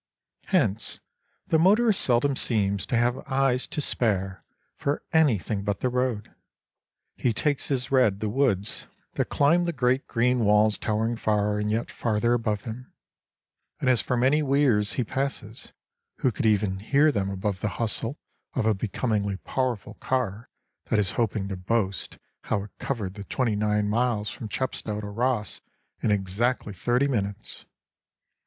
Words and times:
Hence, 0.45 0.99
the 1.45 1.59
motorist 1.59 2.01
seldom 2.01 2.35
seems 2.35 2.87
to 2.87 2.97
have 2.97 3.19
eyes 3.31 3.67
to 3.67 3.81
spare 3.81 4.43
for 4.75 5.03
anything 5.13 5.63
but 5.63 5.81
the 5.81 5.89
road; 5.89 6.33
he 7.15 7.33
takes 7.33 7.69
as 7.69 7.91
read 7.91 8.19
the 8.19 8.27
woods 8.27 8.87
that 9.13 9.29
climb 9.29 9.65
the 9.65 9.71
great 9.71 10.07
green 10.07 10.39
walls 10.39 10.79
towering 10.79 11.17
far 11.17 11.59
and 11.59 11.69
yet 11.69 11.91
farther 11.91 12.33
above 12.33 12.63
him. 12.63 12.91
And 13.79 13.91
as 13.91 14.01
for 14.01 14.15
the 14.15 14.21
many 14.21 14.41
weirs 14.41 14.93
he 14.93 15.03
passes—who 15.03 16.31
could 16.31 16.47
even 16.47 16.79
hear 16.79 17.11
them 17.11 17.29
above 17.29 17.59
the 17.59 17.69
hustle 17.77 18.17
of 18.55 18.65
a 18.65 18.73
becomingly 18.73 19.37
powerful 19.37 19.93
car 19.99 20.49
that 20.85 20.97
is 20.97 21.11
hoping 21.11 21.47
to 21.49 21.55
boast 21.55 22.17
how 22.45 22.63
it 22.63 22.71
covered 22.79 23.13
the 23.13 23.23
twenty 23.25 23.55
nine 23.55 23.87
miles 23.87 24.31
from 24.31 24.47
Chepstow 24.49 24.99
to 24.99 25.07
Ross 25.09 25.61
in 26.01 26.09
exactly 26.09 26.73
thirty 26.73 27.07
minutes! 27.07 27.65